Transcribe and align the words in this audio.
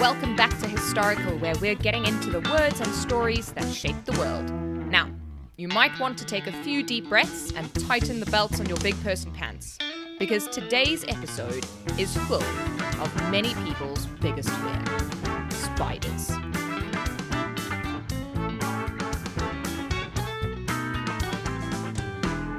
Welcome 0.00 0.34
back 0.34 0.58
to 0.60 0.66
Historical, 0.66 1.36
where 1.40 1.54
we're 1.60 1.74
getting 1.74 2.06
into 2.06 2.30
the 2.30 2.40
words 2.50 2.80
and 2.80 2.88
stories 2.88 3.52
that 3.52 3.70
shape 3.70 4.02
the 4.06 4.18
world. 4.18 4.50
Now, 4.90 5.10
you 5.58 5.68
might 5.68 6.00
want 6.00 6.16
to 6.16 6.24
take 6.24 6.46
a 6.46 6.52
few 6.62 6.82
deep 6.82 7.10
breaths 7.10 7.52
and 7.54 7.70
tighten 7.86 8.18
the 8.18 8.24
belts 8.30 8.58
on 8.60 8.66
your 8.66 8.78
big 8.78 8.98
person 9.02 9.30
pants, 9.30 9.76
because 10.18 10.48
today's 10.48 11.04
episode 11.06 11.66
is 11.98 12.16
full 12.16 12.42
of 12.42 13.30
many 13.30 13.54
people's 13.56 14.06
biggest 14.22 14.48
fear 14.48 14.82
spiders. 15.50 16.30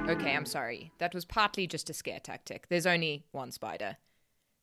Okay, 0.07 0.35
I'm 0.35 0.45
sorry. 0.45 0.91
That 0.99 1.15
was 1.15 1.25
partly 1.25 1.65
just 1.65 1.89
a 1.89 1.93
scare 1.93 2.19
tactic. 2.19 2.67
There's 2.69 2.85
only 2.85 3.25
one 3.31 3.49
spider. 3.51 3.97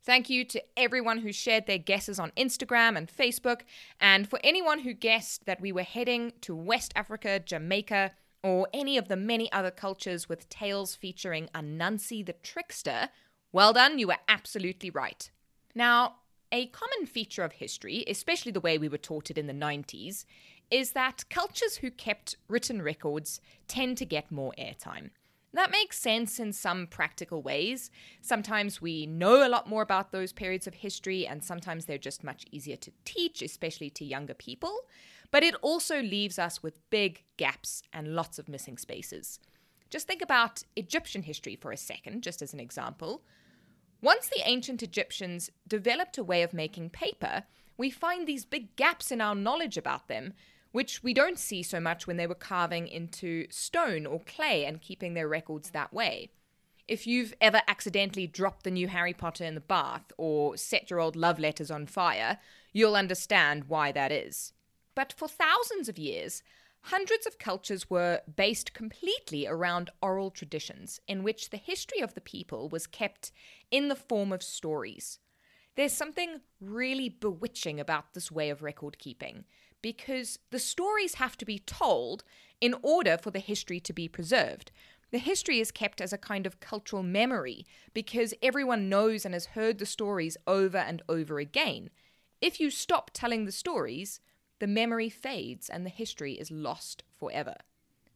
Thank 0.05 0.31
you 0.31 0.45
to 0.47 0.63
everyone 0.77 1.19
who 1.19 1.33
shared 1.33 1.67
their 1.67 1.79
guesses 1.79 2.19
on 2.19 2.33
Instagram 2.37 2.97
and 2.97 3.11
Facebook, 3.13 3.63
and 4.01 4.29
for 4.29 4.39
anyone 4.43 4.81
who 4.81 4.95
guessed 4.95 5.45
that 5.47 5.61
we 5.61 5.73
were 5.73 5.83
heading 5.83 6.33
to 6.43 6.55
West 6.55 6.93
Africa, 6.97 7.41
Jamaica, 7.41 8.13
or 8.43 8.69
any 8.73 8.97
of 8.97 9.09
the 9.09 9.17
many 9.17 9.51
other 9.53 9.71
cultures 9.71 10.29
with 10.29 10.49
tales 10.49 10.95
featuring 10.95 11.49
Anansi 11.55 12.25
the 12.25 12.33
trickster. 12.33 13.09
Well 13.53 13.73
done, 13.73 13.99
you 13.99 14.07
were 14.09 14.17
absolutely 14.29 14.91
right. 14.91 15.31
Now, 15.75 16.17
a 16.51 16.67
common 16.67 17.07
feature 17.07 17.43
of 17.43 17.53
history, 17.53 18.05
especially 18.07 18.53
the 18.53 18.61
way 18.61 18.79
we 18.79 18.89
were 18.89 18.97
taught 18.97 19.31
it 19.31 19.37
in 19.37 19.47
the 19.47 19.53
90s, 19.53 20.25
is 20.71 20.93
that 20.93 21.25
cultures 21.29 21.77
who 21.77 21.91
kept 21.91 22.37
written 22.49 22.81
records 22.81 23.41
tend 23.67 23.99
to 23.99 24.07
get 24.07 24.31
more 24.31 24.55
airtime. 24.59 25.11
That 25.55 25.71
makes 25.71 25.99
sense 25.99 26.39
in 26.39 26.53
some 26.53 26.87
practical 26.87 27.43
ways. 27.43 27.91
Sometimes 28.21 28.83
we 28.83 29.07
know 29.07 29.47
a 29.47 29.49
lot 29.49 29.69
more 29.69 29.83
about 29.83 30.13
those 30.13 30.33
periods 30.33 30.67
of 30.67 30.75
history, 30.75 31.27
and 31.27 31.43
sometimes 31.43 31.87
they're 31.87 31.97
just 31.99 32.23
much 32.23 32.45
easier 32.51 32.77
to 32.77 32.93
teach, 33.05 33.41
especially 33.41 33.91
to 33.91 34.05
younger 34.05 34.35
people. 34.35 34.81
But 35.31 35.43
it 35.43 35.55
also 35.63 36.03
leaves 36.03 36.39
us 36.39 36.63
with 36.63 36.89
big 36.91 37.25
gaps 37.39 37.83
and 37.93 38.15
lots 38.15 38.39
of 38.39 38.49
missing 38.49 38.77
spaces. 38.77 39.41
Just 39.91 40.07
think 40.07 40.21
about 40.21 40.65
Egyptian 40.77 41.23
history 41.23 41.57
for 41.57 41.73
a 41.73 41.77
second, 41.79 42.23
just 42.23 42.43
as 42.43 42.53
an 42.53 42.61
example. 42.61 43.23
Once 44.03 44.29
the 44.29 44.43
ancient 44.45 44.83
Egyptians 44.83 45.51
developed 45.67 46.19
a 46.19 46.25
way 46.25 46.43
of 46.43 46.53
making 46.53 46.91
paper, 46.91 47.45
we 47.79 47.91
find 47.91 48.27
these 48.27 48.45
big 48.45 48.77
gaps 48.77 49.11
in 49.11 49.21
our 49.21 49.35
knowledge 49.35 49.77
about 49.77 50.09
them 50.09 50.35
which 50.73 51.03
we 51.03 51.15
don't 51.15 51.39
see 51.39 51.63
so 51.63 51.81
much 51.81 52.07
when 52.07 52.17
they 52.17 52.27
were 52.27 52.35
carving 52.35 52.87
into 52.89 53.47
stone 53.51 54.07
or 54.07 54.21
clay 54.21 54.65
and 54.65 54.81
keeping 54.81 55.15
their 55.15 55.29
records 55.29 55.71
that 55.71 55.93
way. 55.93 56.31
If 56.87 57.07
you've 57.07 57.35
ever 57.41 57.61
accidentally 57.69 58.27
dropped 58.27 58.65
the 58.65 58.71
new 58.71 58.89
Harry 58.89 59.13
Potter 59.13 59.45
in 59.45 59.55
the 59.55 59.61
bath 59.61 60.11
or 60.17 60.57
set 60.57 60.89
your 60.89 61.01
old 61.01 61.17
love 61.17 61.39
letters 61.39 61.71
on 61.71 61.87
fire, 61.87 62.39
you'll 62.73 62.97
understand 62.97 63.65
why 63.65 63.93
that 63.93 64.11
is. 64.11 64.53
But 64.95 65.13
for 65.13 65.29
thousands 65.29 65.89
of 65.89 65.99
years, 65.99 66.43
hundreds 66.83 67.27
of 67.27 67.39
cultures 67.39 67.91
were 67.91 68.23
based 68.37 68.73
completely 68.73 69.47
around 69.47 69.91
oral 70.01 70.31
traditions 70.31 71.01
in 71.07 71.23
which 71.23 71.51
the 71.51 71.59
history 71.59 72.01
of 72.01 72.15
the 72.15 72.21
people 72.21 72.69
was 72.69 72.87
kept 72.87 73.33
in 73.71 73.89
the 73.89 73.95
form 73.95 74.33
of 74.33 74.43
stories. 74.43 75.19
There's 75.77 75.93
something 75.93 76.41
really 76.61 77.09
bewitching 77.09 77.79
about 77.79 78.15
this 78.15 78.33
way 78.33 78.51
of 78.51 78.63
record 78.63 78.99
keeping 78.99 79.45
because 79.83 80.39
the 80.51 80.59
stories 80.59 81.15
have 81.15 81.37
to 81.39 81.45
be 81.45 81.59
told 81.59 82.25
in 82.61 82.75
order 82.83 83.17
for 83.17 83.31
the 83.31 83.39
history 83.39 83.81
to 83.81 83.93
be 83.93 84.09
preserved. 84.09 84.73
The 85.11 85.19
history 85.19 85.61
is 85.61 85.71
kept 85.71 86.01
as 86.01 86.13
a 86.13 86.19
kind 86.19 86.47
of 86.47 86.61
cultural 86.61 87.03
memory 87.03 87.65
because 87.95 88.35
everyone 88.43 88.89
knows 88.89 89.25
and 89.25 89.35
has 89.35 89.47
heard 89.47 89.79
the 89.79 89.87
stories 89.87 90.37
over 90.47 90.79
and 90.79 91.03
over 91.09 91.39
again. 91.39 91.91
If 92.41 92.61
you 92.61 92.71
stop 92.71 93.11
telling 93.15 93.45
the 93.45 93.53
stories, 93.53 94.21
the 94.59 94.67
memory 94.67 95.09
fades 95.09 95.69
and 95.69 95.87
the 95.87 95.91
history 95.91 96.35
is 96.35 96.51
lost 96.51 97.05
forever. 97.19 97.55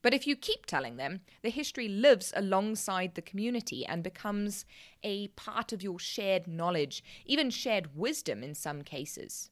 But 0.03 0.13
if 0.13 0.27
you 0.27 0.35
keep 0.35 0.67
telling 0.67 0.97
them, 0.97 1.21
the 1.43 1.51
history 1.51 1.89
lives 1.89 2.33
alongside 2.37 3.15
the 3.15 3.23
community 3.23 3.87
and 3.87 4.03
becomes 4.03 4.65
a 5.05 5.29
part 5.29 5.73
of 5.73 5.83
your 5.83 5.99
shared 5.99 6.49
knowledge, 6.49 7.05
even 7.25 7.51
shared 7.51 7.97
wisdom 7.97 8.43
in 8.43 8.55
some 8.55 8.83
cases. 8.83 9.49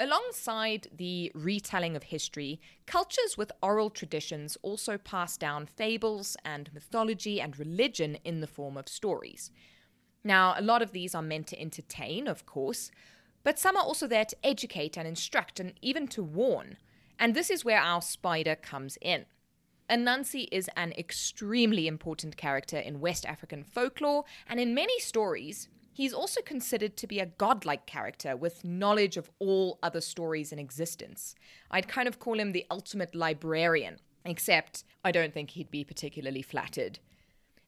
Alongside 0.00 0.88
the 0.96 1.30
retelling 1.34 1.94
of 1.94 2.04
history, 2.04 2.60
cultures 2.86 3.36
with 3.36 3.52
oral 3.62 3.90
traditions 3.90 4.56
also 4.62 4.98
pass 4.98 5.36
down 5.36 5.66
fables 5.66 6.36
and 6.44 6.72
mythology 6.74 7.40
and 7.40 7.58
religion 7.58 8.16
in 8.24 8.40
the 8.40 8.46
form 8.46 8.76
of 8.76 8.88
stories. 8.88 9.50
Now, 10.24 10.54
a 10.56 10.62
lot 10.62 10.82
of 10.82 10.92
these 10.92 11.14
are 11.14 11.22
meant 11.22 11.46
to 11.48 11.60
entertain, 11.60 12.26
of 12.26 12.46
course, 12.46 12.90
but 13.44 13.58
some 13.58 13.76
are 13.76 13.82
also 13.82 14.06
there 14.06 14.24
to 14.24 14.36
educate 14.44 14.96
and 14.96 15.06
instruct 15.06 15.60
and 15.60 15.74
even 15.82 16.08
to 16.08 16.22
warn. 16.22 16.78
And 17.18 17.34
this 17.34 17.50
is 17.50 17.64
where 17.64 17.80
our 17.80 18.02
spider 18.02 18.56
comes 18.56 18.98
in. 19.00 19.26
Anansi 19.90 20.48
is 20.50 20.70
an 20.76 20.92
extremely 20.92 21.86
important 21.86 22.36
character 22.36 22.78
in 22.78 23.00
West 23.00 23.26
African 23.26 23.62
folklore, 23.62 24.24
and 24.48 24.58
in 24.58 24.74
many 24.74 24.98
stories, 25.00 25.68
He's 25.94 26.14
also 26.14 26.40
considered 26.40 26.96
to 26.96 27.06
be 27.06 27.20
a 27.20 27.26
godlike 27.26 27.84
character 27.84 28.34
with 28.34 28.64
knowledge 28.64 29.18
of 29.18 29.30
all 29.38 29.78
other 29.82 30.00
stories 30.00 30.50
in 30.50 30.58
existence. 30.58 31.34
I'd 31.70 31.86
kind 31.86 32.08
of 32.08 32.18
call 32.18 32.40
him 32.40 32.52
the 32.52 32.66
ultimate 32.70 33.14
librarian, 33.14 33.98
except 34.24 34.84
I 35.04 35.12
don't 35.12 35.34
think 35.34 35.50
he'd 35.50 35.70
be 35.70 35.84
particularly 35.84 36.40
flattered. 36.40 36.98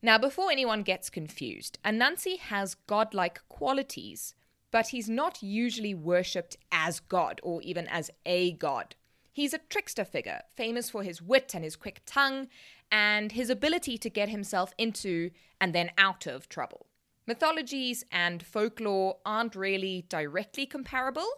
Now, 0.00 0.18
before 0.18 0.50
anyone 0.50 0.82
gets 0.82 1.10
confused, 1.10 1.78
Anansi 1.84 2.38
has 2.38 2.76
godlike 2.86 3.40
qualities, 3.48 4.34
but 4.70 4.88
he's 4.88 5.08
not 5.08 5.42
usually 5.42 5.94
worshipped 5.94 6.56
as 6.72 7.00
God 7.00 7.40
or 7.42 7.60
even 7.62 7.86
as 7.88 8.10
a 8.24 8.52
god. 8.52 8.96
He's 9.32 9.52
a 9.52 9.58
trickster 9.68 10.04
figure, 10.04 10.42
famous 10.56 10.90
for 10.90 11.02
his 11.02 11.20
wit 11.20 11.52
and 11.54 11.64
his 11.64 11.76
quick 11.76 12.02
tongue, 12.06 12.48
and 12.90 13.32
his 13.32 13.50
ability 13.50 13.98
to 13.98 14.08
get 14.08 14.28
himself 14.28 14.72
into 14.78 15.30
and 15.60 15.74
then 15.74 15.90
out 15.98 16.26
of 16.26 16.48
trouble. 16.48 16.86
Mythologies 17.26 18.04
and 18.12 18.42
folklore 18.42 19.16
aren't 19.24 19.56
really 19.56 20.04
directly 20.08 20.66
comparable, 20.66 21.28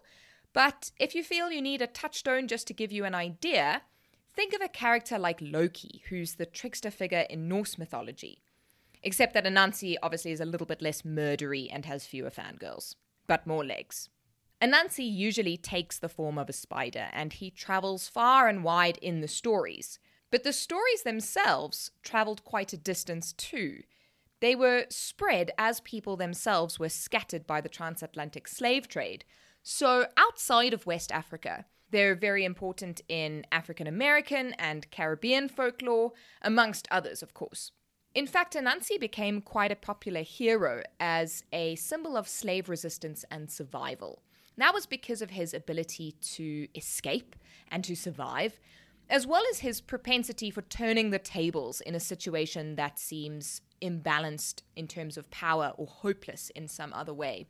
but 0.52 0.90
if 0.98 1.14
you 1.14 1.22
feel 1.22 1.52
you 1.52 1.62
need 1.62 1.80
a 1.80 1.86
touchstone 1.86 2.48
just 2.48 2.66
to 2.66 2.74
give 2.74 2.90
you 2.90 3.04
an 3.04 3.14
idea, 3.14 3.82
think 4.34 4.52
of 4.52 4.60
a 4.60 4.68
character 4.68 5.18
like 5.18 5.38
Loki, 5.40 6.02
who's 6.08 6.34
the 6.34 6.46
trickster 6.46 6.90
figure 6.90 7.26
in 7.30 7.46
Norse 7.48 7.78
mythology. 7.78 8.42
Except 9.02 9.34
that 9.34 9.44
Anansi 9.44 9.96
obviously 10.02 10.32
is 10.32 10.40
a 10.40 10.44
little 10.44 10.66
bit 10.66 10.82
less 10.82 11.02
murdery 11.02 11.68
and 11.70 11.84
has 11.84 12.06
fewer 12.06 12.30
fangirls, 12.30 12.96
but 13.28 13.46
more 13.46 13.64
legs. 13.64 14.08
Anansi 14.60 15.08
usually 15.08 15.56
takes 15.56 15.98
the 15.98 16.08
form 16.08 16.38
of 16.38 16.48
a 16.48 16.52
spider, 16.52 17.08
and 17.12 17.34
he 17.34 17.50
travels 17.50 18.08
far 18.08 18.48
and 18.48 18.64
wide 18.64 18.98
in 18.98 19.20
the 19.20 19.28
stories. 19.28 20.00
But 20.30 20.42
the 20.42 20.52
stories 20.52 21.02
themselves 21.02 21.92
travelled 22.02 22.42
quite 22.42 22.72
a 22.72 22.78
distance 22.78 23.32
too. 23.34 23.82
They 24.40 24.54
were 24.54 24.86
spread 24.90 25.50
as 25.58 25.80
people 25.80 26.16
themselves 26.16 26.78
were 26.78 26.88
scattered 26.88 27.46
by 27.46 27.60
the 27.60 27.68
transatlantic 27.68 28.48
slave 28.48 28.88
trade. 28.88 29.24
So, 29.62 30.06
outside 30.16 30.74
of 30.74 30.86
West 30.86 31.10
Africa, 31.10 31.64
they're 31.90 32.14
very 32.14 32.44
important 32.44 33.00
in 33.08 33.46
African 33.50 33.86
American 33.86 34.52
and 34.58 34.90
Caribbean 34.90 35.48
folklore, 35.48 36.12
amongst 36.42 36.88
others, 36.90 37.22
of 37.22 37.32
course. 37.32 37.72
In 38.14 38.26
fact, 38.26 38.54
Anansi 38.54 38.98
became 38.98 39.40
quite 39.40 39.70
a 39.70 39.76
popular 39.76 40.22
hero 40.22 40.82
as 40.98 41.44
a 41.52 41.76
symbol 41.76 42.16
of 42.16 42.28
slave 42.28 42.68
resistance 42.68 43.24
and 43.30 43.50
survival. 43.50 44.22
That 44.56 44.72
was 44.72 44.86
because 44.86 45.20
of 45.20 45.30
his 45.30 45.52
ability 45.52 46.12
to 46.34 46.66
escape 46.74 47.36
and 47.70 47.84
to 47.84 47.94
survive, 47.94 48.58
as 49.10 49.26
well 49.26 49.42
as 49.50 49.58
his 49.58 49.80
propensity 49.80 50.50
for 50.50 50.62
turning 50.62 51.10
the 51.10 51.18
tables 51.18 51.80
in 51.82 51.94
a 51.94 52.00
situation 52.00 52.76
that 52.76 52.98
seems 52.98 53.60
imbalanced 53.80 54.62
in 54.74 54.88
terms 54.88 55.16
of 55.16 55.30
power 55.30 55.72
or 55.76 55.86
hopeless 55.86 56.50
in 56.50 56.68
some 56.68 56.92
other 56.92 57.14
way. 57.14 57.46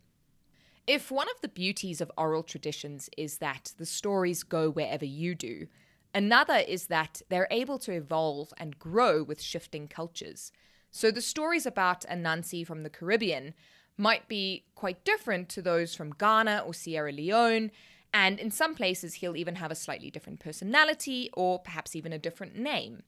If 0.85 1.11
one 1.11 1.27
of 1.29 1.41
the 1.41 1.49
beauties 1.49 1.99
of 1.99 2.11
oral 2.17 2.43
traditions 2.43 3.09
is 3.17 3.39
that 3.39 3.73
the 3.77 3.85
stories 3.85 4.43
go 4.43 4.69
wherever 4.69 5.03
you 5.03 5.35
do, 5.35 5.67
another 6.13 6.57
is 6.57 6.87
that 6.87 7.21
they're 7.29 7.49
able 7.51 7.77
to 7.79 7.91
evolve 7.91 8.53
and 8.57 8.79
grow 8.79 9.21
with 9.21 9.41
shifting 9.41 9.87
cultures. 9.87 10.51
So 10.89 11.11
the 11.11 11.21
stories 11.21 11.65
about 11.65 12.05
Anansi 12.09 12.65
from 12.65 12.83
the 12.83 12.89
Caribbean 12.89 13.53
might 13.97 14.29
be 14.29 14.65
quite 14.75 15.03
different 15.03 15.49
to 15.49 15.61
those 15.61 15.93
from 15.93 16.11
Ghana 16.11 16.63
or 16.65 16.73
Sierra 16.73 17.11
Leone, 17.11 17.71
and 18.13 18.39
in 18.39 18.51
some 18.51 18.73
places 18.73 19.15
he'll 19.15 19.35
even 19.35 19.55
have 19.55 19.71
a 19.71 19.75
slightly 19.75 20.09
different 20.09 20.39
personality 20.39 21.29
or 21.33 21.59
perhaps 21.59 21.95
even 21.95 22.13
a 22.13 22.19
different 22.19 22.55
name. 22.55 23.03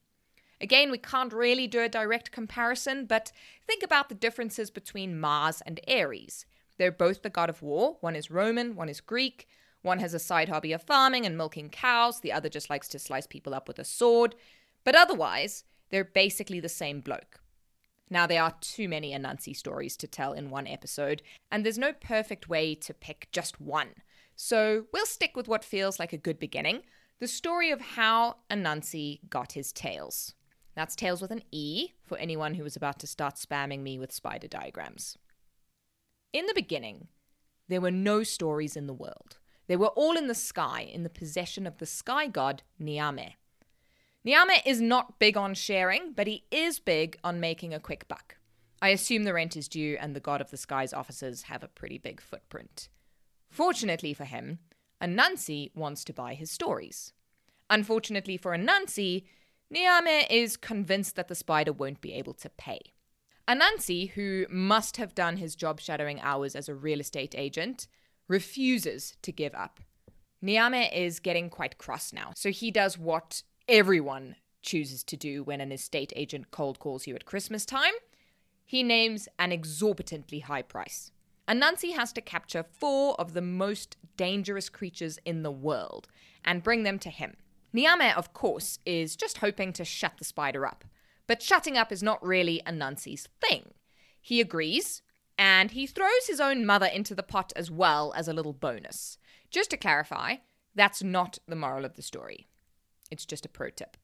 Again, 0.60 0.90
we 0.90 0.98
can't 0.98 1.32
really 1.32 1.66
do 1.66 1.80
a 1.80 1.88
direct 1.88 2.32
comparison, 2.32 3.06
but 3.06 3.32
think 3.66 3.82
about 3.82 4.08
the 4.08 4.14
differences 4.14 4.70
between 4.70 5.18
Mars 5.18 5.62
and 5.64 5.80
Ares. 5.88 6.44
They're 6.76 6.92
both 6.92 7.22
the 7.22 7.30
god 7.30 7.48
of 7.48 7.62
war. 7.62 7.96
One 8.00 8.14
is 8.16 8.30
Roman, 8.30 8.76
one 8.76 8.88
is 8.88 9.00
Greek. 9.00 9.48
One 9.82 9.98
has 9.98 10.12
a 10.12 10.18
side 10.18 10.50
hobby 10.50 10.72
of 10.72 10.82
farming 10.82 11.24
and 11.24 11.38
milking 11.38 11.70
cows, 11.70 12.20
the 12.20 12.32
other 12.32 12.50
just 12.50 12.68
likes 12.68 12.88
to 12.88 12.98
slice 12.98 13.26
people 13.26 13.54
up 13.54 13.66
with 13.66 13.78
a 13.78 13.84
sword. 13.84 14.34
But 14.84 14.94
otherwise, 14.94 15.64
they're 15.90 16.04
basically 16.04 16.60
the 16.60 16.68
same 16.68 17.00
bloke. 17.00 17.40
Now, 18.10 18.26
there 18.26 18.42
are 18.42 18.54
too 18.60 18.88
many 18.88 19.12
Anansi 19.12 19.56
stories 19.56 19.96
to 19.98 20.06
tell 20.06 20.32
in 20.32 20.50
one 20.50 20.66
episode, 20.66 21.22
and 21.50 21.64
there's 21.64 21.78
no 21.78 21.92
perfect 21.92 22.48
way 22.48 22.74
to 22.74 22.92
pick 22.92 23.28
just 23.32 23.60
one. 23.60 23.94
So 24.36 24.86
we'll 24.92 25.06
stick 25.06 25.36
with 25.36 25.48
what 25.48 25.64
feels 25.64 25.98
like 25.98 26.12
a 26.12 26.18
good 26.18 26.38
beginning 26.38 26.82
the 27.20 27.28
story 27.28 27.70
of 27.70 27.82
how 27.82 28.36
Anansi 28.50 29.20
got 29.28 29.52
his 29.52 29.72
tales. 29.72 30.32
That's 30.74 30.96
tales 30.96 31.20
with 31.20 31.30
an 31.30 31.42
E 31.50 31.90
for 32.04 32.16
anyone 32.18 32.54
who 32.54 32.62
was 32.62 32.76
about 32.76 32.98
to 33.00 33.06
start 33.06 33.34
spamming 33.34 33.80
me 33.80 33.98
with 33.98 34.12
spider 34.12 34.48
diagrams. 34.48 35.16
In 36.32 36.46
the 36.46 36.54
beginning, 36.54 37.08
there 37.68 37.80
were 37.80 37.90
no 37.90 38.22
stories 38.22 38.76
in 38.76 38.86
the 38.86 38.94
world. 38.94 39.38
They 39.66 39.76
were 39.76 39.88
all 39.88 40.16
in 40.16 40.26
the 40.26 40.34
sky, 40.34 40.82
in 40.82 41.02
the 41.02 41.10
possession 41.10 41.66
of 41.66 41.78
the 41.78 41.86
sky 41.86 42.26
god 42.26 42.62
Niame. 42.78 43.34
Niame 44.24 44.60
is 44.66 44.80
not 44.80 45.18
big 45.18 45.36
on 45.36 45.54
sharing, 45.54 46.12
but 46.12 46.26
he 46.26 46.44
is 46.50 46.78
big 46.78 47.16
on 47.24 47.40
making 47.40 47.72
a 47.72 47.80
quick 47.80 48.06
buck. 48.08 48.36
I 48.82 48.88
assume 48.88 49.24
the 49.24 49.34
rent 49.34 49.56
is 49.56 49.68
due 49.68 49.96
and 50.00 50.14
the 50.14 50.20
god 50.20 50.40
of 50.40 50.50
the 50.50 50.56
sky's 50.56 50.92
offices 50.92 51.42
have 51.42 51.62
a 51.62 51.68
pretty 51.68 51.98
big 51.98 52.20
footprint. 52.20 52.88
Fortunately 53.48 54.14
for 54.14 54.24
him, 54.24 54.58
Anansi 55.02 55.74
wants 55.74 56.04
to 56.04 56.12
buy 56.12 56.34
his 56.34 56.50
stories. 56.50 57.12
Unfortunately 57.68 58.36
for 58.36 58.56
Anansi, 58.56 59.24
Niame 59.70 60.26
is 60.28 60.56
convinced 60.56 61.14
that 61.14 61.28
the 61.28 61.34
spider 61.34 61.72
won't 61.72 62.00
be 62.00 62.12
able 62.12 62.34
to 62.34 62.48
pay. 62.50 62.80
Anansi, 63.46 64.10
who 64.10 64.46
must 64.50 64.96
have 64.96 65.14
done 65.14 65.36
his 65.36 65.54
job 65.54 65.80
shadowing 65.80 66.20
hours 66.20 66.56
as 66.56 66.68
a 66.68 66.74
real 66.74 67.00
estate 67.00 67.34
agent, 67.38 67.86
refuses 68.26 69.16
to 69.22 69.30
give 69.30 69.54
up. 69.54 69.80
Niame 70.42 70.92
is 70.92 71.20
getting 71.20 71.50
quite 71.50 71.78
cross 71.78 72.12
now, 72.12 72.32
so 72.34 72.50
he 72.50 72.70
does 72.70 72.98
what 72.98 73.42
everyone 73.68 74.36
chooses 74.62 75.04
to 75.04 75.16
do 75.16 75.42
when 75.44 75.60
an 75.60 75.72
estate 75.72 76.12
agent 76.16 76.50
cold 76.50 76.78
calls 76.78 77.06
you 77.06 77.14
at 77.14 77.24
Christmas 77.24 77.64
time. 77.64 77.92
He 78.64 78.82
names 78.82 79.28
an 79.38 79.52
exorbitantly 79.52 80.40
high 80.40 80.62
price. 80.62 81.12
Anansi 81.48 81.94
has 81.94 82.12
to 82.12 82.20
capture 82.20 82.64
four 82.64 83.20
of 83.20 83.34
the 83.34 83.42
most 83.42 83.96
dangerous 84.16 84.68
creatures 84.68 85.18
in 85.24 85.42
the 85.42 85.50
world 85.50 86.08
and 86.44 86.62
bring 86.62 86.82
them 86.82 86.98
to 87.00 87.10
him. 87.10 87.36
Niame, 87.72 88.14
of 88.16 88.32
course, 88.32 88.78
is 88.84 89.16
just 89.16 89.38
hoping 89.38 89.72
to 89.74 89.84
shut 89.84 90.14
the 90.18 90.24
spider 90.24 90.66
up. 90.66 90.84
But 91.26 91.42
shutting 91.42 91.76
up 91.76 91.92
is 91.92 92.02
not 92.02 92.24
really 92.24 92.60
a 92.60 92.72
Anansi's 92.72 93.28
thing. 93.40 93.74
He 94.20 94.40
agrees, 94.40 95.02
and 95.38 95.70
he 95.70 95.86
throws 95.86 96.26
his 96.26 96.40
own 96.40 96.66
mother 96.66 96.86
into 96.86 97.14
the 97.14 97.22
pot 97.22 97.52
as 97.56 97.70
well 97.70 98.12
as 98.16 98.28
a 98.28 98.32
little 98.32 98.52
bonus. 98.52 99.16
Just 99.50 99.70
to 99.70 99.76
clarify, 99.76 100.36
that's 100.74 101.02
not 101.02 101.38
the 101.46 101.56
moral 101.56 101.84
of 101.84 101.96
the 101.96 102.02
story. 102.02 102.48
It's 103.10 103.24
just 103.24 103.46
a 103.46 103.48
pro 103.48 103.70
tip. 103.70 103.96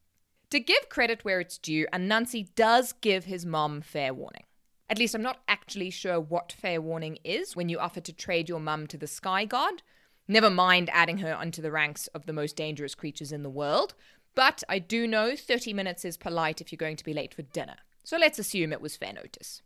To 0.51 0.61
give 0.61 0.89
credit 0.89 1.25
where 1.25 1.41
it's 1.41 1.59
due, 1.59 1.87
Anansi 1.93 2.55
does 2.55 2.93
give 2.93 3.25
his 3.25 3.45
mom 3.45 3.81
fair 3.81 4.15
warning. 4.15 4.45
At 4.89 4.99
least 4.99 5.15
I'm 5.15 5.23
not 5.23 5.43
actually 5.49 5.91
sure 5.91 6.21
what 6.21 6.53
fair 6.53 6.81
warning 6.81 7.19
is 7.25 7.57
when 7.57 7.69
you 7.69 7.79
offer 7.79 8.01
to 8.01 8.13
trade 8.13 8.49
your 8.49 8.61
mum 8.61 8.87
to 8.87 8.97
the 8.97 9.09
sky 9.09 9.45
god. 9.45 9.83
Never 10.29 10.51
mind 10.51 10.91
adding 10.93 11.19
her 11.19 11.35
onto 11.35 11.63
the 11.63 11.71
ranks 11.71 12.09
of 12.09 12.27
the 12.27 12.33
most 12.33 12.57
dangerous 12.57 12.95
creatures 12.95 13.33
in 13.33 13.43
the 13.43 13.51
world. 13.51 13.95
But 14.35 14.63
I 14.69 14.79
do 14.79 15.07
know 15.07 15.35
30 15.35 15.73
minutes 15.73 16.05
is 16.05 16.17
polite 16.17 16.61
if 16.61 16.71
you're 16.71 16.77
going 16.77 16.97
to 16.97 17.05
be 17.05 17.15
late 17.15 17.35
for 17.35 17.43
dinner. 17.43 17.77
So 18.05 18.19
let's 18.19 18.39
assume 18.39 18.73
it 18.73 18.81
was 18.81 18.97
fair 18.97 19.13
notice. 19.13 19.63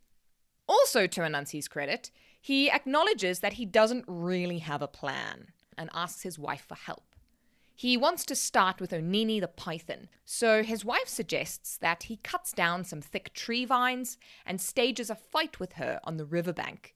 Also, 0.69 1.07
to 1.07 1.23
Anansi's 1.23 1.67
credit, 1.67 2.11
he 2.41 2.71
acknowledges 2.71 3.41
that 3.41 3.55
he 3.55 3.67
doesn't 3.67 4.05
really 4.07 4.59
have 4.59 4.81
a 4.81 4.89
plan 4.89 5.49
and 5.77 5.91
asks 5.93 6.23
his 6.23 6.39
wife 6.39 6.65
for 6.69 6.77
help. 6.77 7.17
He 7.75 7.97
wants 7.97 8.25
to 8.27 8.35
start 8.35 8.81
with 8.81 8.93
Onini 8.93 9.41
the 9.41 9.49
python, 9.49 10.09
so 10.25 10.63
his 10.63 10.85
wife 10.85 11.09
suggests 11.09 11.79
that 11.79 12.05
he 12.05 12.17
cuts 12.17 12.53
down 12.53 12.85
some 12.85 13.01
thick 13.01 13.33
tree 13.33 13.65
vines 13.65 14.19
and 14.45 14.61
stages 14.61 15.11
a 15.11 15.15
fight 15.15 15.59
with 15.59 15.73
her 15.73 15.99
on 16.05 16.19
the 16.19 16.27
riverbank. 16.27 16.95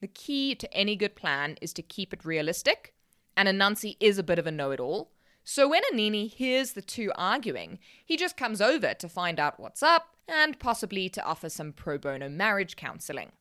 The 0.00 0.08
key 0.08 0.54
to 0.54 0.72
any 0.72 0.94
good 0.96 1.16
plan 1.16 1.56
is 1.60 1.72
to 1.74 1.82
keep 1.82 2.12
it 2.12 2.24
realistic, 2.24 2.94
and 3.36 3.48
Anansi 3.48 3.96
is 4.00 4.18
a 4.18 4.22
bit 4.22 4.38
of 4.38 4.46
a 4.46 4.52
know 4.52 4.70
it 4.70 4.80
all. 4.80 5.10
So 5.44 5.68
when 5.68 5.82
Onini 5.92 6.30
hears 6.30 6.72
the 6.72 6.82
two 6.82 7.10
arguing, 7.14 7.78
he 8.04 8.16
just 8.16 8.36
comes 8.36 8.60
over 8.60 8.94
to 8.94 9.08
find 9.08 9.40
out 9.40 9.58
what's 9.58 9.82
up 9.82 10.14
and 10.28 10.58
possibly 10.58 11.08
to 11.08 11.24
offer 11.24 11.48
some 11.48 11.72
pro 11.72 11.98
bono 11.98 12.28
marriage 12.28 12.76
counseling. 12.76 13.32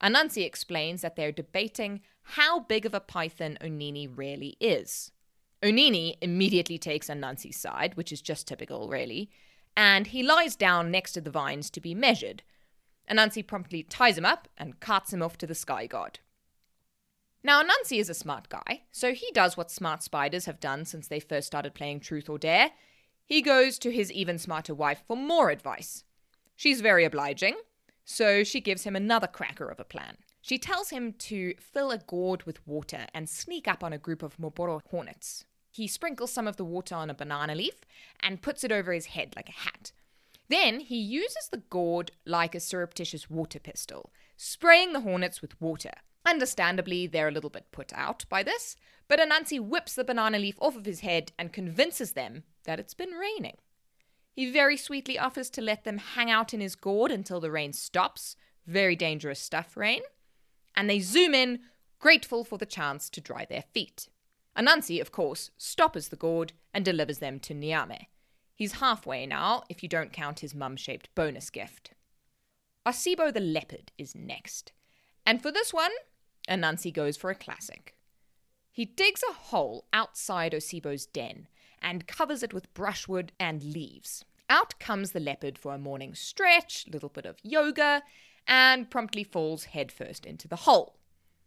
Anansi 0.00 0.44
explains 0.44 1.02
that 1.02 1.16
they're 1.16 1.32
debating 1.32 2.02
how 2.22 2.60
big 2.60 2.86
of 2.86 2.94
a 2.94 3.00
python 3.00 3.58
Onini 3.60 4.08
really 4.14 4.56
is. 4.60 5.10
Onini 5.62 6.16
immediately 6.20 6.78
takes 6.78 7.08
Anansi's 7.08 7.56
side, 7.56 7.96
which 7.96 8.12
is 8.12 8.22
just 8.22 8.46
typical, 8.46 8.88
really, 8.88 9.30
and 9.76 10.08
he 10.08 10.22
lies 10.22 10.56
down 10.56 10.90
next 10.90 11.12
to 11.12 11.20
the 11.20 11.30
vines 11.30 11.68
to 11.70 11.80
be 11.80 11.94
measured. 11.94 12.42
Anansi 13.10 13.46
promptly 13.46 13.82
ties 13.82 14.16
him 14.16 14.24
up 14.24 14.48
and 14.56 14.80
carts 14.80 15.12
him 15.12 15.22
off 15.22 15.36
to 15.38 15.46
the 15.46 15.54
sky 15.54 15.86
god. 15.86 16.20
Now, 17.42 17.62
Anansi 17.62 18.00
is 18.00 18.08
a 18.08 18.14
smart 18.14 18.48
guy, 18.48 18.82
so 18.90 19.12
he 19.12 19.30
does 19.32 19.56
what 19.56 19.70
smart 19.70 20.02
spiders 20.02 20.46
have 20.46 20.60
done 20.60 20.86
since 20.86 21.08
they 21.08 21.20
first 21.20 21.46
started 21.46 21.74
playing 21.74 22.00
Truth 22.00 22.30
or 22.30 22.38
Dare. 22.38 22.70
He 23.26 23.42
goes 23.42 23.78
to 23.80 23.90
his 23.90 24.10
even 24.10 24.38
smarter 24.38 24.74
wife 24.74 25.02
for 25.06 25.16
more 25.16 25.50
advice. 25.50 26.04
She's 26.56 26.80
very 26.80 27.04
obliging, 27.04 27.56
so 28.04 28.44
she 28.44 28.60
gives 28.60 28.84
him 28.84 28.96
another 28.96 29.26
cracker 29.26 29.68
of 29.68 29.78
a 29.78 29.84
plan. 29.84 30.16
She 30.40 30.58
tells 30.58 30.90
him 30.90 31.12
to 31.14 31.54
fill 31.58 31.90
a 31.90 31.98
gourd 31.98 32.44
with 32.44 32.66
water 32.66 33.06
and 33.14 33.28
sneak 33.28 33.68
up 33.68 33.84
on 33.84 33.92
a 33.92 33.98
group 33.98 34.22
of 34.22 34.36
Moboro 34.38 34.80
hornets. 34.90 35.44
He 35.70 35.88
sprinkles 35.88 36.32
some 36.32 36.46
of 36.46 36.56
the 36.56 36.64
water 36.64 36.94
on 36.94 37.10
a 37.10 37.14
banana 37.14 37.54
leaf 37.54 37.80
and 38.20 38.42
puts 38.42 38.62
it 38.62 38.70
over 38.70 38.92
his 38.92 39.06
head 39.06 39.34
like 39.36 39.48
a 39.48 39.52
hat. 39.52 39.92
Then 40.48 40.80
he 40.80 40.96
uses 40.96 41.48
the 41.50 41.62
gourd 41.70 42.12
like 42.26 42.54
a 42.54 42.60
surreptitious 42.60 43.30
water 43.30 43.58
pistol, 43.58 44.12
spraying 44.36 44.92
the 44.92 45.00
hornets 45.00 45.40
with 45.40 45.60
water. 45.60 45.92
Understandably, 46.26 47.06
they're 47.06 47.28
a 47.28 47.32
little 47.32 47.50
bit 47.50 47.72
put 47.72 47.92
out 47.94 48.24
by 48.28 48.42
this, 48.42 48.76
but 49.08 49.20
Anansi 49.20 49.60
whips 49.60 49.94
the 49.94 50.04
banana 50.04 50.38
leaf 50.38 50.56
off 50.60 50.76
of 50.76 50.86
his 50.86 51.00
head 51.00 51.32
and 51.38 51.52
convinces 51.52 52.12
them 52.12 52.44
that 52.64 52.80
it's 52.80 52.94
been 52.94 53.12
raining. 53.12 53.56
He 54.32 54.50
very 54.50 54.76
sweetly 54.76 55.18
offers 55.18 55.48
to 55.50 55.62
let 55.62 55.84
them 55.84 55.98
hang 55.98 56.30
out 56.30 56.52
in 56.52 56.60
his 56.60 56.74
gourd 56.74 57.10
until 57.10 57.40
the 57.40 57.50
rain 57.50 57.72
stops. 57.72 58.36
Very 58.66 58.96
dangerous 58.96 59.40
stuff, 59.40 59.76
rain. 59.76 60.00
And 60.74 60.90
they 60.90 60.98
zoom 60.98 61.34
in, 61.34 61.60
grateful 62.00 62.42
for 62.42 62.58
the 62.58 62.66
chance 62.66 63.08
to 63.10 63.20
dry 63.20 63.46
their 63.48 63.64
feet. 63.72 64.08
Anansi, 64.56 65.00
of 65.00 65.12
course, 65.12 65.50
stoppers 65.56 66.08
the 66.08 66.16
gourd 66.16 66.52
and 66.72 66.84
delivers 66.84 67.18
them 67.18 67.38
to 67.40 67.54
Niame. 67.54 68.06
He's 68.54 68.74
halfway 68.74 69.26
now, 69.26 69.64
if 69.68 69.82
you 69.82 69.88
don't 69.88 70.12
count 70.12 70.40
his 70.40 70.54
mum 70.54 70.76
shaped 70.76 71.14
bonus 71.14 71.50
gift. 71.50 71.90
Osibo 72.86 73.32
the 73.32 73.40
leopard 73.40 73.92
is 73.98 74.14
next. 74.14 74.72
And 75.26 75.42
for 75.42 75.50
this 75.50 75.72
one, 75.72 75.90
Anansi 76.48 76.92
goes 76.92 77.16
for 77.16 77.30
a 77.30 77.34
classic. 77.34 77.96
He 78.70 78.84
digs 78.84 79.22
a 79.28 79.32
hole 79.32 79.86
outside 79.92 80.52
Osibo's 80.52 81.06
den 81.06 81.48
and 81.80 82.06
covers 82.06 82.42
it 82.42 82.52
with 82.52 82.72
brushwood 82.74 83.32
and 83.40 83.62
leaves. 83.62 84.24
Out 84.50 84.78
comes 84.78 85.12
the 85.12 85.20
leopard 85.20 85.58
for 85.58 85.74
a 85.74 85.78
morning 85.78 86.14
stretch, 86.14 86.86
little 86.92 87.08
bit 87.08 87.24
of 87.24 87.36
yoga, 87.42 88.02
and 88.46 88.90
promptly 88.90 89.24
falls 89.24 89.64
headfirst 89.64 90.26
into 90.26 90.46
the 90.46 90.56
hole. 90.56 90.96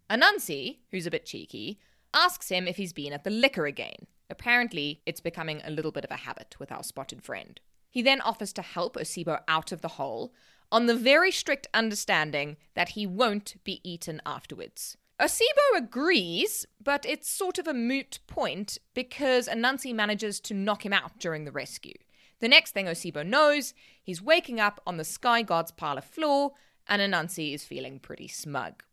Anansi, 0.09 0.79
who's 0.91 1.05
a 1.05 1.11
bit 1.11 1.25
cheeky, 1.25 1.79
asks 2.13 2.49
him 2.49 2.67
if 2.67 2.77
he's 2.77 2.93
been 2.93 3.13
at 3.13 3.23
the 3.23 3.29
liquor 3.29 3.65
again. 3.65 4.07
Apparently, 4.29 5.01
it's 5.05 5.21
becoming 5.21 5.61
a 5.63 5.71
little 5.71 5.91
bit 5.91 6.05
of 6.05 6.11
a 6.11 6.17
habit 6.17 6.55
with 6.59 6.71
our 6.71 6.83
spotted 6.83 7.23
friend. 7.23 7.59
He 7.89 8.01
then 8.01 8.21
offers 8.21 8.53
to 8.53 8.61
help 8.61 8.95
Osibo 8.95 9.41
out 9.47 9.71
of 9.71 9.81
the 9.81 9.87
hole 9.89 10.33
on 10.71 10.85
the 10.85 10.95
very 10.95 11.31
strict 11.31 11.67
understanding 11.73 12.57
that 12.73 12.89
he 12.89 13.07
won't 13.07 13.55
be 13.63 13.79
eaten 13.89 14.21
afterwards. 14.25 14.97
Osibo 15.19 15.77
agrees, 15.77 16.65
but 16.83 17.05
it's 17.05 17.29
sort 17.29 17.57
of 17.57 17.67
a 17.67 17.73
moot 17.73 18.19
point 18.27 18.77
because 18.93 19.47
Anansi 19.47 19.93
manages 19.93 20.39
to 20.41 20.53
knock 20.53 20.85
him 20.85 20.93
out 20.93 21.19
during 21.19 21.45
the 21.45 21.51
rescue. 21.51 21.95
The 22.39 22.47
next 22.47 22.71
thing 22.71 22.85
Osibo 22.85 23.25
knows, 23.25 23.73
he's 24.03 24.21
waking 24.21 24.59
up 24.59 24.79
on 24.85 24.97
the 24.97 25.03
Sky 25.03 25.41
God's 25.41 25.71
parlor 25.71 26.01
floor, 26.01 26.51
and 26.87 27.01
Anansi 27.01 27.53
is 27.53 27.65
feeling 27.65 27.99
pretty 27.99 28.27
smug. 28.27 28.83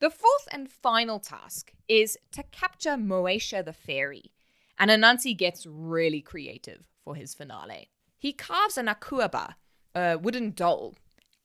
The 0.00 0.10
fourth 0.10 0.48
and 0.50 0.70
final 0.70 1.18
task 1.20 1.72
is 1.88 2.18
to 2.32 2.42
capture 2.42 2.96
Moesha 2.96 3.64
the 3.64 3.72
fairy, 3.72 4.32
and 4.78 4.90
Anansi 4.90 5.36
gets 5.36 5.66
really 5.66 6.20
creative 6.20 6.84
for 7.04 7.14
his 7.14 7.34
finale. 7.34 7.90
He 8.18 8.32
carves 8.32 8.78
an 8.78 8.86
akuaba, 8.86 9.54
a 9.94 10.16
wooden 10.16 10.52
doll, 10.52 10.94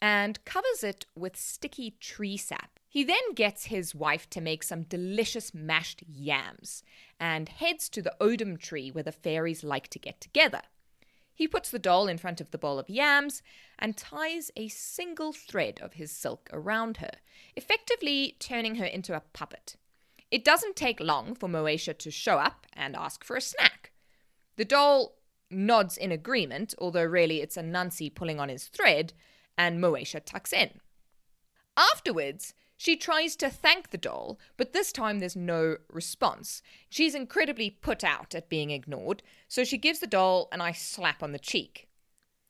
and 0.02 0.44
covers 0.46 0.84
it 0.84 1.06
with 1.16 1.36
sticky 1.36 1.98
tree 2.00 2.38
sap. 2.38 2.80
He 2.88 3.04
then 3.04 3.34
gets 3.34 3.66
his 3.66 3.94
wife 3.94 4.30
to 4.32 4.42
make 4.42 4.64
some 4.64 4.84
delicious 4.84 5.54
mashed 5.54 6.04
yams 6.08 6.84
and 7.20 7.50
heads 7.50 7.90
to 7.90 8.02
the 8.02 8.16
odum 8.22 8.58
tree 8.58 8.92
where 8.92 9.04
the 9.04 9.12
fairies 9.12 9.64
like 9.64 9.88
to 9.90 10.00
get 10.00 10.22
together. 10.22 10.62
He 11.34 11.48
puts 11.48 11.70
the 11.70 11.78
doll 11.78 12.08
in 12.08 12.18
front 12.18 12.42
of 12.42 12.50
the 12.50 12.58
bowl 12.58 12.80
of 12.80 12.90
yams 12.90 13.44
and 13.78 13.96
ties 13.96 14.50
a 14.56 14.70
single 14.70 15.34
thread 15.34 15.80
of 15.84 15.94
his 15.94 16.12
silk 16.12 16.50
around 16.52 16.98
her, 16.98 17.12
effectively 17.56 18.36
turning 18.40 18.76
her 18.76 18.86
into 18.86 19.16
a 19.16 19.22
puppet. 19.34 19.76
It 20.30 20.44
doesn't 20.44 20.76
take 20.76 21.00
long 21.00 21.36
for 21.36 21.48
Moesha 21.48 21.98
to 21.98 22.12
show 22.12 22.38
up 22.38 22.68
and 22.74 22.96
ask 22.96 23.24
for 23.24 23.36
a 23.36 23.42
snack. 23.42 23.92
The 24.58 24.66
doll 24.66 25.18
nods 25.50 25.98
in 25.98 26.12
agreement, 26.12 26.74
although 26.78 27.04
really 27.04 27.42
it's 27.42 27.56
Anansi 27.58 28.14
pulling 28.14 28.40
on 28.40 28.50
his 28.50 28.66
thread, 28.66 29.14
and 29.58 29.80
Moesha 29.82 30.24
tucks 30.24 30.52
in. 30.52 30.82
Afterwards, 31.78 32.54
She 32.80 32.96
tries 32.96 33.36
to 33.38 33.50
thank 33.50 33.90
the 33.90 33.98
doll, 33.98 34.40
but 34.56 34.72
this 34.72 34.92
time 34.92 35.18
there's 35.18 35.36
no 35.36 35.78
response. 35.92 36.62
She's 36.90 37.16
incredibly 37.16 37.72
put 37.72 38.04
out 38.04 38.36
at 38.36 38.50
being 38.50 38.70
ignored, 38.70 39.24
so 39.48 39.64
she 39.64 39.80
gives 39.80 39.98
the 39.98 40.08
doll 40.08 40.48
a 40.52 40.58
nice 40.58 40.88
slap 40.88 41.24
on 41.24 41.32
the 41.32 41.40
cheek. 41.40 41.90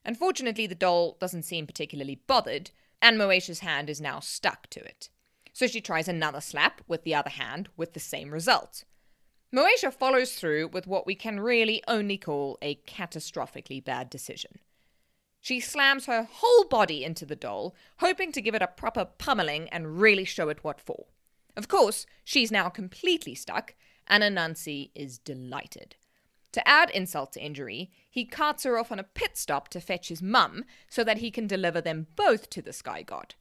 Unfortunately, 0.04 0.68
the 0.68 0.76
doll 0.76 1.16
doesn't 1.20 1.44
seem 1.44 1.66
particularly 1.66 2.22
bothered, 2.28 2.72
and 3.02 3.18
Moesha's 3.18 3.60
hand 3.60 3.90
is 3.90 4.02
now 4.02 4.20
stuck 4.20 4.70
to 4.70 4.82
it. 4.82 5.10
So 5.58 5.66
she 5.66 5.82
tries 5.82 6.08
another 6.08 6.40
slap 6.40 6.82
with 6.88 7.04
the 7.04 7.16
other 7.16 7.32
hand 7.32 7.70
with 7.76 7.94
the 7.94 8.00
same 8.00 8.30
result. 8.30 8.84
Moesha 9.52 9.92
follows 9.92 10.34
through 10.34 10.68
with 10.68 10.86
what 10.86 11.08
we 11.08 11.16
can 11.16 11.40
really 11.40 11.84
only 11.88 12.16
call 12.16 12.60
a 12.62 12.76
catastrophically 12.88 13.84
bad 13.84 14.08
decision. 14.08 14.60
She 15.42 15.60
slams 15.60 16.06
her 16.06 16.28
whole 16.32 16.66
body 16.66 17.04
into 17.04 17.26
the 17.26 17.36
doll, 17.36 17.74
hoping 17.98 18.32
to 18.34 18.42
give 18.42 18.54
it 18.54 18.62
a 18.62 18.68
proper 18.68 19.06
pummeling 19.06 19.68
and 19.70 20.00
really 20.00 20.26
show 20.26 20.50
it 20.50 20.64
what 20.64 20.80
for. 20.80 21.08
Of 21.56 21.68
course, 21.68 22.06
she's 22.24 22.52
now 22.52 22.70
completely 22.70 23.34
stuck, 23.34 23.74
and 24.06 24.22
Anansi 24.22 24.92
is 24.94 25.18
delighted. 25.18 25.96
To 26.52 26.68
add 26.68 26.92
insult 26.92 27.34
to 27.34 27.44
injury, 27.44 27.90
he 28.12 28.26
carts 28.26 28.64
her 28.64 28.78
off 28.78 28.92
on 28.92 29.00
a 29.00 29.04
pit 29.04 29.36
stop 29.36 29.70
to 29.70 29.82
fetch 29.82 30.10
his 30.10 30.22
mum 30.22 30.66
so 30.88 31.04
that 31.04 31.18
he 31.18 31.32
can 31.32 31.48
deliver 31.48 31.82
them 31.82 32.06
both 32.16 32.48
to 32.52 32.62
the 32.62 32.74
sky 32.74 33.02
god. 33.02 33.34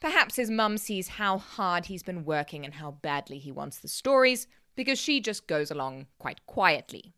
Perhaps 0.00 0.36
his 0.36 0.50
mum 0.50 0.76
sees 0.78 1.08
how 1.08 1.38
hard 1.38 1.86
he's 1.86 2.02
been 2.02 2.24
working 2.24 2.64
and 2.64 2.74
how 2.74 2.92
badly 2.92 3.38
he 3.38 3.50
wants 3.50 3.78
the 3.78 3.88
stories, 3.88 4.46
because 4.76 4.98
she 4.98 5.20
just 5.20 5.46
goes 5.46 5.70
along 5.70 6.06
quite 6.18 6.44
quietly. 6.46 7.14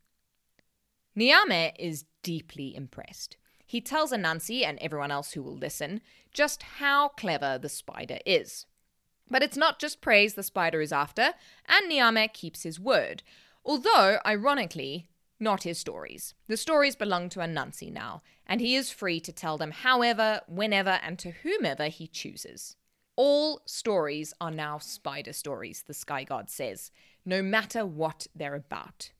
Niame 1.14 1.72
is 1.78 2.04
deeply 2.22 2.76
impressed. 2.76 3.36
He 3.66 3.80
tells 3.80 4.12
Anansi 4.12 4.64
and 4.64 4.78
everyone 4.78 5.10
else 5.10 5.32
who 5.32 5.42
will 5.42 5.56
listen 5.56 6.00
just 6.32 6.62
how 6.62 7.08
clever 7.08 7.58
the 7.58 7.68
spider 7.68 8.18
is. 8.24 8.66
But 9.28 9.42
it's 9.42 9.56
not 9.56 9.80
just 9.80 10.00
praise 10.00 10.34
the 10.34 10.42
spider 10.42 10.80
is 10.80 10.92
after, 10.92 11.30
and 11.66 11.88
Niame 11.88 12.28
keeps 12.32 12.62
his 12.62 12.78
word. 12.78 13.22
Although, 13.64 14.18
ironically, 14.24 15.08
not 15.38 15.62
his 15.62 15.78
stories. 15.78 16.34
The 16.46 16.56
stories 16.56 16.96
belong 16.96 17.28
to 17.30 17.40
Anansi 17.40 17.92
now, 17.92 18.22
and 18.46 18.60
he 18.60 18.74
is 18.74 18.90
free 18.90 19.20
to 19.20 19.32
tell 19.32 19.58
them 19.58 19.70
however, 19.70 20.40
whenever, 20.46 20.98
and 21.02 21.18
to 21.18 21.30
whomever 21.30 21.86
he 21.86 22.06
chooses. 22.06 22.76
All 23.16 23.62
stories 23.66 24.34
are 24.40 24.50
now 24.50 24.78
spider 24.78 25.32
stories, 25.32 25.84
the 25.86 25.94
sky 25.94 26.24
god 26.24 26.50
says, 26.50 26.90
no 27.24 27.42
matter 27.42 27.84
what 27.84 28.26
they're 28.34 28.54
about. 28.54 29.10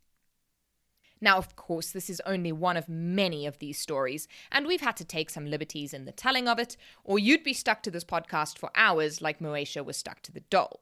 Now, 1.20 1.38
of 1.38 1.56
course, 1.56 1.90
this 1.90 2.11
is 2.11 2.20
only 2.26 2.52
one 2.52 2.76
of 2.76 2.88
many 2.88 3.46
of 3.46 3.58
these 3.58 3.78
stories, 3.78 4.28
and 4.52 4.66
we've 4.66 4.82
had 4.82 4.96
to 4.99 5.04
take 5.04 5.30
some 5.30 5.46
liberties 5.46 5.94
in 5.94 6.04
the 6.04 6.12
telling 6.12 6.46
of 6.46 6.58
it, 6.58 6.76
or 7.04 7.18
you'd 7.18 7.42
be 7.42 7.54
stuck 7.54 7.82
to 7.85 7.90
this 7.90 8.04
podcast 8.04 8.58
for 8.58 8.70
hours 8.75 9.23
like 9.23 9.38
Moesha 9.38 9.85
was 9.85 9.96
stuck 9.96 10.20
to 10.23 10.32
the 10.32 10.40
doll. 10.40 10.80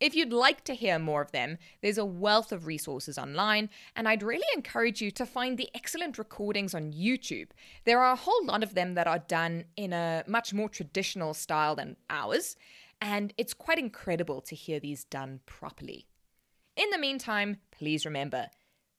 If 0.00 0.14
you'd 0.14 0.32
like 0.32 0.64
to 0.64 0.74
hear 0.74 0.98
more 0.98 1.20
of 1.20 1.32
them, 1.32 1.58
there's 1.82 1.98
a 1.98 2.04
wealth 2.04 2.52
of 2.52 2.66
resources 2.66 3.18
online, 3.18 3.68
and 3.94 4.08
I'd 4.08 4.22
really 4.22 4.46
encourage 4.56 5.02
you 5.02 5.10
to 5.12 5.26
find 5.26 5.58
the 5.58 5.68
excellent 5.74 6.18
recordings 6.18 6.74
on 6.74 6.92
YouTube. 6.92 7.48
There 7.84 8.00
are 8.00 8.12
a 8.12 8.16
whole 8.16 8.44
lot 8.46 8.62
of 8.62 8.74
them 8.74 8.94
that 8.94 9.06
are 9.06 9.18
done 9.18 9.64
in 9.76 9.92
a 9.92 10.24
much 10.26 10.54
more 10.54 10.70
traditional 10.70 11.34
style 11.34 11.76
than 11.76 11.96
ours, 12.08 12.56
and 13.00 13.34
it's 13.36 13.52
quite 13.52 13.78
incredible 13.78 14.40
to 14.42 14.54
hear 14.54 14.80
these 14.80 15.04
done 15.04 15.40
properly. 15.44 16.06
In 16.76 16.88
the 16.90 16.98
meantime, 16.98 17.58
please 17.70 18.06
remember 18.06 18.46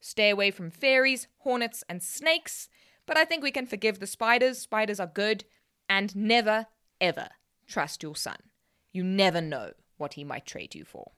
Stay 0.02 0.32
away 0.32 0.50
from 0.50 0.72
fairies, 0.72 1.28
hornets, 1.38 1.84
and 1.88 2.02
snakes, 2.02 2.68
but 3.06 3.18
I 3.18 3.24
think 3.24 3.44
we 3.44 3.52
can 3.52 3.68
forgive 3.68 4.00
the 4.00 4.08
spiders. 4.08 4.58
Spiders 4.58 5.00
are 5.00 5.08
good. 5.08 5.46
And 5.88 6.16
never, 6.16 6.68
ever 7.00 7.30
trust 7.68 8.02
your 8.02 8.16
son. 8.16 8.38
You 8.92 9.04
never 9.04 9.42
know 9.42 9.72
what 10.02 10.16
he 10.16 10.24
might 10.26 10.46
trade 10.46 10.76
you 10.76 10.84
for. 10.84 11.12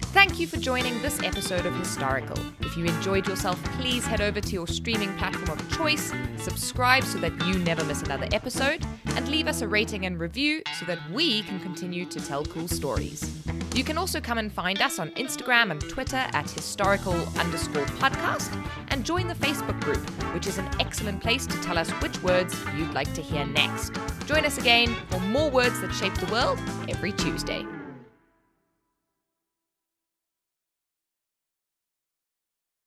Thank 0.00 0.40
you 0.40 0.46
for 0.46 0.56
joining 0.56 1.00
this 1.02 1.22
episode 1.22 1.66
of 1.66 1.74
Historical. 1.76 2.36
If 2.60 2.76
you 2.76 2.84
enjoyed 2.84 3.28
yourself, 3.28 3.62
please 3.78 4.04
head 4.04 4.20
over 4.20 4.40
to 4.40 4.50
your 4.50 4.66
streaming 4.66 5.14
platform 5.16 5.58
of 5.58 5.76
choice, 5.76 6.12
subscribe 6.36 7.04
so 7.04 7.18
that 7.18 7.32
you 7.46 7.58
never 7.58 7.84
miss 7.84 8.02
another 8.02 8.26
episode, 8.32 8.84
and 9.06 9.28
leave 9.28 9.46
us 9.46 9.60
a 9.60 9.68
rating 9.68 10.06
and 10.06 10.18
review 10.18 10.62
so 10.78 10.86
that 10.86 10.98
we 11.10 11.42
can 11.42 11.60
continue 11.60 12.04
to 12.06 12.20
tell 12.20 12.44
cool 12.44 12.66
stories. 12.66 13.42
You 13.74 13.84
can 13.84 13.98
also 13.98 14.20
come 14.20 14.38
and 14.38 14.52
find 14.52 14.80
us 14.82 14.98
on 14.98 15.10
Instagram 15.10 15.70
and 15.70 15.80
Twitter 15.80 16.24
at 16.32 16.50
historical 16.50 17.14
underscore 17.38 17.86
podcast 17.86 18.52
and 18.88 19.04
join 19.04 19.28
the 19.28 19.34
Facebook 19.34 19.80
group, 19.80 20.08
which 20.32 20.46
is 20.46 20.58
an 20.58 20.68
excellent 20.80 21.20
place 21.20 21.46
to 21.46 21.60
tell 21.60 21.78
us 21.78 21.90
which 22.00 22.20
words 22.22 22.56
you'd 22.76 22.94
like 22.94 23.12
to 23.14 23.22
hear 23.22 23.44
next. 23.46 23.92
Join 24.26 24.44
us 24.44 24.58
again 24.58 24.94
for 25.10 25.20
more 25.20 25.50
words 25.50 25.80
that 25.80 25.92
shape 25.92 26.14
the 26.14 26.32
world 26.32 26.58
every 26.88 27.12
Tuesday. 27.12 27.66